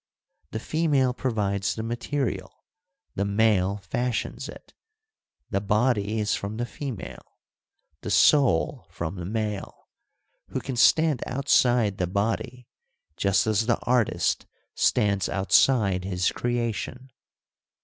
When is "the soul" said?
8.01-8.87